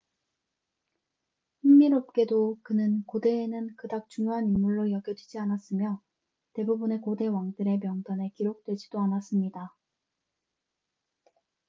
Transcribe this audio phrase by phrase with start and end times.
[1.63, 6.01] 흥미롭게도 그는 고대에는 그닥 중요한 인물로 여겨지지 않았으며
[6.53, 9.75] 대부분의 고대 왕들의 명단에 기록되지도 않았습니다